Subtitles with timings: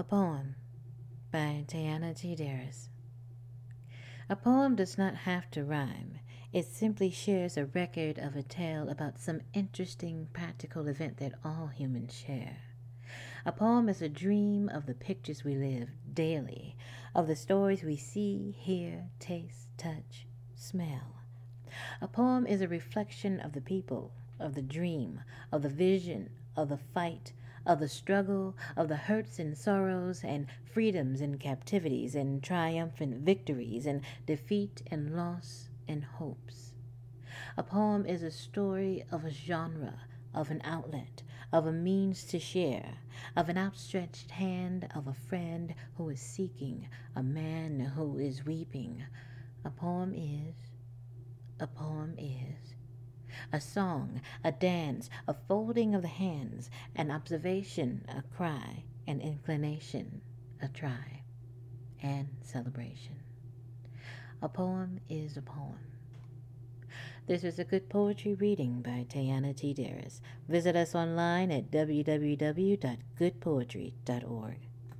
[0.00, 0.54] A poem
[1.30, 2.34] by Diana T.
[2.34, 2.88] Darris.
[4.30, 6.20] A poem does not have to rhyme.
[6.54, 11.66] It simply shares a record of a tale about some interesting practical event that all
[11.66, 12.56] humans share.
[13.44, 16.78] A poem is a dream of the pictures we live daily,
[17.14, 21.16] of the stories we see, hear, taste, touch, smell.
[22.00, 25.20] A poem is a reflection of the people, of the dream,
[25.52, 27.34] of the vision, of the fight,
[27.66, 33.86] of the struggle, of the hurts and sorrows, and freedoms and captivities, and triumphant victories,
[33.86, 36.72] and defeat and loss and hopes.
[37.56, 40.00] A poem is a story of a genre,
[40.32, 42.98] of an outlet, of a means to share,
[43.36, 49.02] of an outstretched hand of a friend who is seeking, a man who is weeping.
[49.64, 50.54] A poem is,
[51.58, 52.74] a poem is
[53.52, 60.20] a song, a dance, a folding of the hands, an observation, a cry, an inclination,
[60.62, 61.22] a try,
[62.02, 63.16] and celebration.
[64.42, 65.78] A poem is a poem.
[67.26, 69.74] This is a good poetry reading by Tayana T.
[69.74, 70.20] Darris.
[70.48, 74.69] Visit us online at www.goodpoetry.org.